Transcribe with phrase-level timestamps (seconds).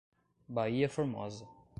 [0.49, 1.45] Baía Formosa